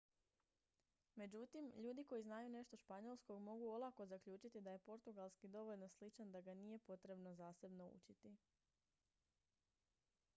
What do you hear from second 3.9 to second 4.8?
zaključiti da je